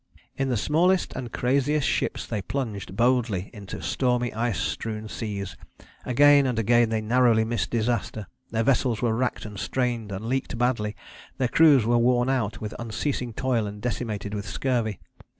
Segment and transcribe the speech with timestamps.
[0.35, 5.55] "In the smallest and craziest ships they plunged boldly into stormy ice strewn seas;
[6.05, 10.57] again and again they narrowly missed disaster; their vessels were racked and strained and leaked
[10.57, 10.95] badly,
[11.37, 14.99] their crews were worn out with unceasing toil and decimated with scurvy.